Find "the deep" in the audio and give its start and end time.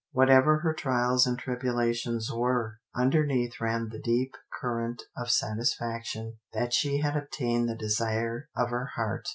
3.89-4.33